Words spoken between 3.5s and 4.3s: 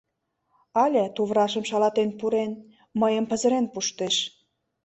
пуштеш.